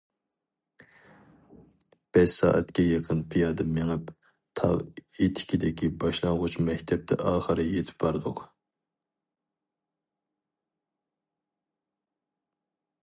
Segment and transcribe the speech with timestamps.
[2.17, 4.09] بەش سائەتكە يېقىن پىيادە مېڭىپ،
[4.61, 8.43] تاغ ئېتىكىدىكى باشلانغۇچ مەكتەپكە ئاخىرى يېتىپ باردۇق.